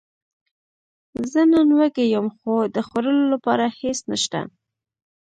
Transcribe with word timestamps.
زه 1.31 1.41
نن 1.51 1.69
وږی 1.79 2.05
یم، 2.13 2.27
خو 2.37 2.53
د 2.75 2.77
خوړلو 2.87 3.25
لپاره 3.33 3.65
هیڅ 3.79 3.99
نشته 4.11 4.39